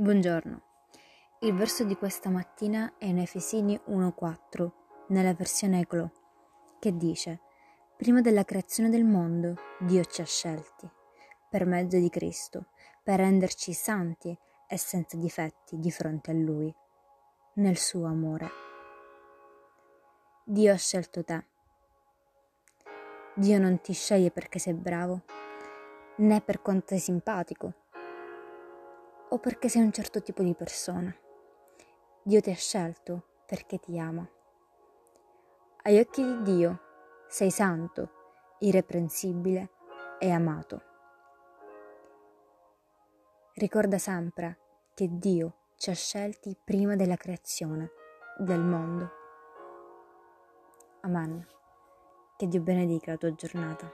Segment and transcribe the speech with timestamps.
[0.00, 0.62] Buongiorno.
[1.40, 4.72] Il verso di questa mattina è in Efesini 1:4,
[5.08, 6.10] nella versione Eclo,
[6.78, 7.40] che dice:
[7.98, 10.90] Prima della creazione del mondo, Dio ci ha scelti,
[11.50, 12.68] per mezzo di Cristo,
[13.02, 14.34] per renderci santi
[14.66, 16.74] e senza difetti di fronte a Lui,
[17.56, 18.50] nel suo amore.
[20.44, 21.44] Dio ha scelto te.
[23.34, 25.24] Dio non ti sceglie perché sei bravo,
[26.16, 27.74] né per quanto sei simpatico
[29.30, 31.14] o perché sei un certo tipo di persona.
[32.22, 34.28] Dio ti ha scelto perché ti ama.
[35.82, 36.80] Agli occhi di Dio
[37.28, 39.70] sei santo, irreprensibile
[40.18, 40.82] e amato.
[43.54, 44.58] Ricorda sempre
[44.94, 47.90] che Dio ci ha scelti prima della creazione
[48.38, 49.10] del mondo.
[51.02, 51.46] Amen.
[52.36, 53.90] Che Dio benedica la tua giornata.